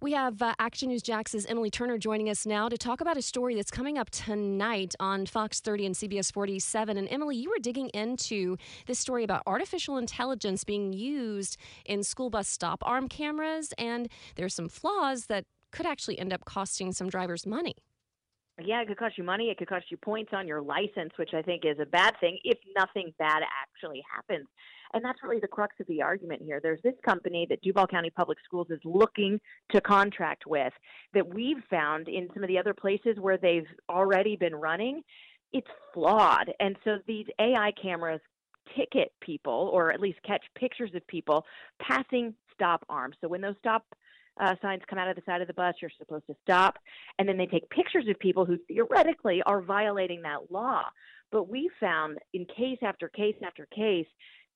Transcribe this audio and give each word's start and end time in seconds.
We 0.00 0.12
have 0.12 0.40
uh, 0.40 0.54
Action 0.60 0.90
News 0.90 1.02
Jax's 1.02 1.44
Emily 1.46 1.72
Turner 1.72 1.98
joining 1.98 2.30
us 2.30 2.46
now 2.46 2.68
to 2.68 2.78
talk 2.78 3.00
about 3.00 3.16
a 3.16 3.22
story 3.22 3.56
that's 3.56 3.72
coming 3.72 3.98
up 3.98 4.10
tonight 4.10 4.94
on 5.00 5.26
Fox 5.26 5.58
30 5.58 5.86
and 5.86 5.94
CBS 5.96 6.32
47. 6.32 6.96
And 6.96 7.08
Emily, 7.10 7.36
you 7.36 7.50
were 7.50 7.58
digging 7.60 7.88
into 7.88 8.56
this 8.86 9.00
story 9.00 9.24
about 9.24 9.42
artificial 9.44 9.98
intelligence 9.98 10.62
being 10.62 10.92
used 10.92 11.56
in 11.84 12.04
school 12.04 12.30
bus 12.30 12.46
stop 12.46 12.80
arm 12.86 13.08
cameras, 13.08 13.72
and 13.76 14.08
there's 14.36 14.54
some 14.54 14.68
flaws 14.68 15.26
that 15.26 15.46
could 15.72 15.84
actually 15.84 16.16
end 16.20 16.32
up 16.32 16.44
costing 16.44 16.92
some 16.92 17.08
drivers 17.08 17.44
money. 17.44 17.74
Yeah, 18.64 18.82
it 18.82 18.86
could 18.86 18.98
cost 18.98 19.18
you 19.18 19.24
money. 19.24 19.50
It 19.50 19.58
could 19.58 19.68
cost 19.68 19.86
you 19.90 19.96
points 19.96 20.30
on 20.32 20.46
your 20.46 20.62
license, 20.62 21.10
which 21.16 21.30
I 21.34 21.42
think 21.42 21.64
is 21.64 21.80
a 21.80 21.86
bad 21.86 22.14
thing 22.20 22.38
if 22.44 22.58
nothing 22.76 23.12
bad 23.18 23.42
actually 23.62 24.04
happens. 24.14 24.46
And 24.94 25.04
that's 25.04 25.22
really 25.22 25.40
the 25.40 25.48
crux 25.48 25.74
of 25.80 25.86
the 25.86 26.02
argument 26.02 26.42
here. 26.42 26.60
There's 26.62 26.82
this 26.82 26.94
company 27.04 27.46
that 27.50 27.60
Duval 27.62 27.86
County 27.86 28.10
Public 28.10 28.38
Schools 28.44 28.68
is 28.70 28.80
looking 28.84 29.40
to 29.72 29.80
contract 29.80 30.44
with 30.46 30.72
that 31.14 31.34
we've 31.34 31.62
found 31.70 32.08
in 32.08 32.28
some 32.34 32.42
of 32.42 32.48
the 32.48 32.58
other 32.58 32.74
places 32.74 33.16
where 33.20 33.38
they've 33.38 33.66
already 33.88 34.36
been 34.36 34.54
running. 34.54 35.02
It's 35.52 35.68
flawed. 35.94 36.50
And 36.60 36.76
so 36.84 36.98
these 37.06 37.26
AI 37.40 37.72
cameras 37.80 38.20
ticket 38.76 39.12
people 39.20 39.70
or 39.72 39.92
at 39.92 40.00
least 40.00 40.18
catch 40.26 40.44
pictures 40.54 40.90
of 40.94 41.06
people 41.06 41.44
passing 41.80 42.34
stop 42.54 42.84
arms. 42.88 43.16
So 43.20 43.28
when 43.28 43.40
those 43.40 43.54
stop 43.58 43.84
uh, 44.40 44.54
signs 44.62 44.82
come 44.88 44.98
out 44.98 45.08
of 45.08 45.16
the 45.16 45.22
side 45.26 45.40
of 45.40 45.48
the 45.48 45.54
bus, 45.54 45.74
you're 45.80 45.90
supposed 45.98 46.26
to 46.28 46.34
stop. 46.42 46.78
And 47.18 47.28
then 47.28 47.36
they 47.36 47.46
take 47.46 47.68
pictures 47.70 48.04
of 48.08 48.18
people 48.18 48.44
who 48.44 48.56
theoretically 48.68 49.42
are 49.46 49.60
violating 49.60 50.22
that 50.22 50.50
law. 50.50 50.82
But 51.30 51.48
we 51.48 51.70
found 51.80 52.18
in 52.32 52.46
case 52.46 52.78
after 52.82 53.08
case 53.08 53.36
after 53.44 53.66
case 53.66 54.06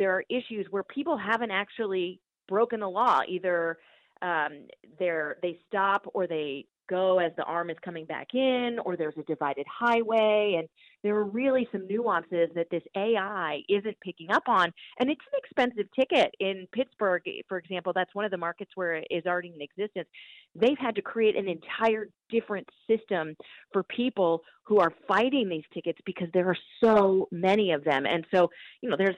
there 0.00 0.10
are 0.16 0.24
issues 0.30 0.66
where 0.70 0.82
people 0.82 1.16
haven't 1.16 1.50
actually 1.50 2.20
broken 2.48 2.80
the 2.80 2.88
law. 2.88 3.20
Either 3.28 3.78
um, 4.22 4.66
they're 4.98 5.36
they 5.42 5.58
stop 5.68 6.06
or 6.14 6.26
they 6.26 6.64
go 6.90 7.20
as 7.20 7.30
the 7.36 7.44
arm 7.44 7.70
is 7.70 7.76
coming 7.84 8.04
back 8.04 8.34
in, 8.34 8.78
or 8.84 8.96
there's 8.96 9.16
a 9.16 9.22
divided 9.22 9.64
highway, 9.66 10.56
and 10.58 10.68
there 11.02 11.14
are 11.14 11.24
really 11.24 11.68
some 11.72 11.86
nuances 11.86 12.50
that 12.54 12.66
this 12.70 12.82
AI 12.96 13.60
isn't 13.68 13.96
picking 14.00 14.30
up 14.30 14.42
on. 14.48 14.72
And 14.98 15.08
it's 15.08 15.20
an 15.32 15.38
expensive 15.42 15.86
ticket 15.98 16.34
in 16.40 16.66
Pittsburgh, 16.72 17.22
for 17.48 17.58
example. 17.58 17.92
That's 17.94 18.14
one 18.14 18.24
of 18.24 18.30
the 18.30 18.36
markets 18.36 18.72
where 18.74 18.94
it 18.94 19.06
is 19.10 19.24
already 19.24 19.52
in 19.54 19.62
existence. 19.62 20.08
They've 20.54 20.78
had 20.78 20.96
to 20.96 21.02
create 21.02 21.36
an 21.36 21.48
entire 21.48 22.08
different 22.28 22.68
system 22.88 23.36
for 23.72 23.82
people 23.84 24.42
who 24.64 24.78
are 24.78 24.92
fighting 25.08 25.48
these 25.48 25.64
tickets 25.72 25.98
because 26.04 26.28
there 26.34 26.48
are 26.48 26.56
so 26.82 27.28
many 27.30 27.72
of 27.72 27.84
them. 27.84 28.04
And 28.06 28.26
so, 28.32 28.50
you 28.82 28.90
know, 28.90 28.96
there's, 28.96 29.16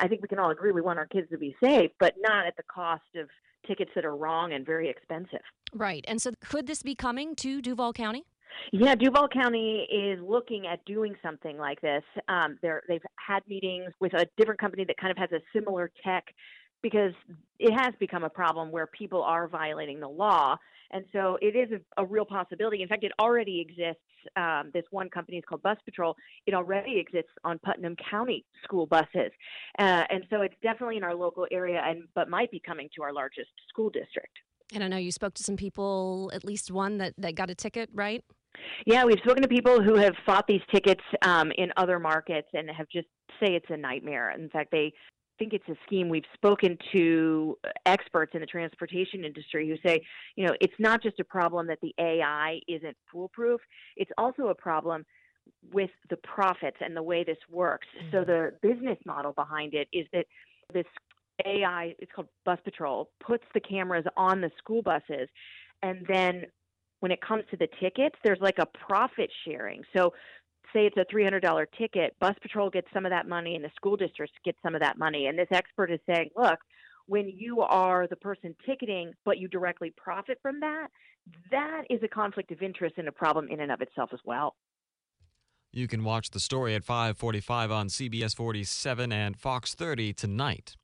I 0.00 0.08
think 0.08 0.22
we 0.22 0.28
can 0.28 0.38
all 0.38 0.50
agree 0.50 0.72
we 0.72 0.80
want 0.80 0.98
our 0.98 1.06
kids 1.06 1.28
to 1.30 1.38
be 1.38 1.56
safe, 1.62 1.90
but 1.98 2.14
not 2.18 2.46
at 2.46 2.56
the 2.56 2.62
cost 2.62 3.02
of 3.16 3.28
tickets 3.66 3.90
that 3.94 4.04
are 4.04 4.16
wrong 4.16 4.52
and 4.52 4.64
very 4.64 4.88
expensive. 4.88 5.40
Right. 5.72 6.04
And 6.08 6.20
so, 6.20 6.32
could 6.40 6.66
this 6.66 6.82
be 6.82 6.94
coming 6.94 7.34
to 7.36 7.60
Duval 7.60 7.92
County? 7.92 8.24
Yeah, 8.72 8.94
Duval 8.94 9.28
County 9.28 9.86
is 9.90 10.20
looking 10.22 10.66
at 10.66 10.84
doing 10.84 11.14
something 11.22 11.58
like 11.58 11.80
this. 11.80 12.02
Um, 12.28 12.58
they've 12.62 13.02
had 13.16 13.40
meetings 13.48 13.92
with 14.00 14.14
a 14.14 14.26
different 14.36 14.60
company 14.60 14.84
that 14.84 14.96
kind 14.96 15.10
of 15.10 15.18
has 15.18 15.30
a 15.32 15.40
similar 15.52 15.90
tech 16.04 16.24
because 16.84 17.14
it 17.58 17.72
has 17.72 17.94
become 17.98 18.24
a 18.24 18.28
problem 18.28 18.70
where 18.70 18.86
people 18.86 19.22
are 19.22 19.48
violating 19.48 20.00
the 20.00 20.08
law. 20.08 20.54
And 20.90 21.06
so 21.14 21.38
it 21.40 21.56
is 21.56 21.70
a, 21.72 22.02
a 22.02 22.04
real 22.04 22.26
possibility. 22.26 22.82
In 22.82 22.88
fact, 22.88 23.04
it 23.04 23.12
already 23.18 23.58
exists. 23.58 24.02
Um, 24.36 24.70
this 24.74 24.84
one 24.90 25.08
company 25.08 25.38
is 25.38 25.44
called 25.48 25.62
Bus 25.62 25.78
Patrol. 25.86 26.14
It 26.46 26.52
already 26.52 26.98
exists 26.98 27.32
on 27.42 27.58
Putnam 27.60 27.96
County 28.10 28.44
school 28.62 28.86
buses. 28.86 29.32
Uh, 29.78 30.04
and 30.10 30.24
so 30.28 30.42
it's 30.42 30.54
definitely 30.62 30.98
in 30.98 31.04
our 31.04 31.14
local 31.14 31.46
area, 31.50 31.80
and 31.82 32.04
but 32.14 32.28
might 32.28 32.50
be 32.50 32.60
coming 32.60 32.90
to 32.96 33.02
our 33.02 33.14
largest 33.14 33.48
school 33.68 33.88
district. 33.88 34.36
And 34.74 34.84
I 34.84 34.88
know 34.88 34.98
you 34.98 35.10
spoke 35.10 35.32
to 35.34 35.42
some 35.42 35.56
people, 35.56 36.30
at 36.34 36.44
least 36.44 36.70
one 36.70 36.98
that, 36.98 37.14
that 37.16 37.34
got 37.34 37.48
a 37.48 37.54
ticket, 37.54 37.88
right? 37.94 38.22
Yeah, 38.84 39.04
we've 39.04 39.18
spoken 39.24 39.42
to 39.42 39.48
people 39.48 39.82
who 39.82 39.96
have 39.96 40.14
fought 40.26 40.46
these 40.46 40.62
tickets 40.72 41.02
um, 41.22 41.50
in 41.56 41.72
other 41.78 41.98
markets 41.98 42.48
and 42.52 42.70
have 42.70 42.88
just 42.92 43.08
say 43.40 43.54
it's 43.54 43.70
a 43.70 43.76
nightmare. 43.76 44.32
In 44.32 44.48
fact, 44.50 44.70
they 44.70 44.92
think 45.38 45.52
it's 45.52 45.68
a 45.68 45.76
scheme. 45.86 46.08
We've 46.08 46.24
spoken 46.34 46.78
to 46.92 47.56
experts 47.86 48.32
in 48.34 48.40
the 48.40 48.46
transportation 48.46 49.24
industry 49.24 49.68
who 49.68 49.76
say, 49.88 50.00
you 50.36 50.46
know, 50.46 50.54
it's 50.60 50.74
not 50.78 51.02
just 51.02 51.20
a 51.20 51.24
problem 51.24 51.66
that 51.68 51.78
the 51.82 51.94
AI 51.98 52.60
isn't 52.68 52.96
foolproof, 53.10 53.60
it's 53.96 54.10
also 54.18 54.48
a 54.48 54.54
problem 54.54 55.04
with 55.72 55.90
the 56.10 56.16
profits 56.18 56.78
and 56.80 56.96
the 56.96 57.02
way 57.02 57.24
this 57.24 57.38
works. 57.50 57.86
Mm-hmm. 57.98 58.16
So 58.16 58.24
the 58.24 58.52
business 58.62 58.98
model 59.04 59.32
behind 59.32 59.74
it 59.74 59.88
is 59.92 60.06
that 60.12 60.26
this 60.72 60.86
AI, 61.44 61.94
it's 61.98 62.10
called 62.14 62.28
Bus 62.44 62.58
Patrol, 62.64 63.10
puts 63.24 63.44
the 63.52 63.60
cameras 63.60 64.04
on 64.16 64.40
the 64.40 64.50
school 64.58 64.82
buses 64.82 65.28
and 65.82 66.06
then 66.08 66.44
when 67.00 67.12
it 67.12 67.20
comes 67.20 67.44
to 67.50 67.56
the 67.58 67.68
tickets, 67.80 68.16
there's 68.24 68.40
like 68.40 68.58
a 68.58 68.64
profit 68.64 69.30
sharing. 69.46 69.82
So 69.94 70.14
say 70.74 70.86
it's 70.86 70.96
a 70.96 71.14
$300 71.14 71.66
ticket, 71.78 72.14
bus 72.20 72.34
patrol 72.42 72.68
gets 72.68 72.88
some 72.92 73.06
of 73.06 73.10
that 73.10 73.28
money 73.28 73.54
and 73.54 73.64
the 73.64 73.70
school 73.76 73.96
district 73.96 74.32
gets 74.44 74.58
some 74.62 74.74
of 74.74 74.80
that 74.80 74.98
money. 74.98 75.26
And 75.26 75.38
this 75.38 75.48
expert 75.50 75.90
is 75.90 76.00
saying, 76.06 76.30
look, 76.36 76.58
when 77.06 77.28
you 77.28 77.60
are 77.60 78.06
the 78.06 78.16
person 78.16 78.54
ticketing, 78.66 79.12
but 79.24 79.38
you 79.38 79.48
directly 79.48 79.92
profit 79.96 80.38
from 80.42 80.60
that, 80.60 80.88
that 81.50 81.82
is 81.88 82.00
a 82.02 82.08
conflict 82.08 82.50
of 82.50 82.62
interest 82.62 82.96
and 82.98 83.08
a 83.08 83.12
problem 83.12 83.48
in 83.48 83.60
and 83.60 83.70
of 83.70 83.80
itself 83.80 84.10
as 84.12 84.20
well. 84.24 84.56
You 85.72 85.88
can 85.88 86.04
watch 86.04 86.30
the 86.30 86.40
story 86.40 86.74
at 86.74 86.84
5:45 86.84 87.72
on 87.72 87.88
CBS 87.88 88.34
47 88.34 89.12
and 89.12 89.36
Fox 89.36 89.74
30 89.74 90.12
tonight. 90.12 90.76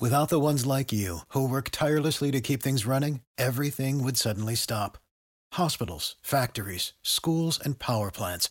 Without 0.00 0.28
the 0.28 0.40
ones 0.40 0.66
like 0.66 0.92
you 0.92 1.20
who 1.28 1.48
work 1.48 1.70
tirelessly 1.70 2.30
to 2.32 2.40
keep 2.40 2.62
things 2.62 2.84
running, 2.84 3.20
everything 3.38 4.02
would 4.02 4.16
suddenly 4.16 4.56
stop. 4.56 4.98
Hospitals, 5.52 6.16
factories, 6.20 6.92
schools, 7.02 7.60
and 7.64 7.78
power 7.78 8.10
plants 8.10 8.50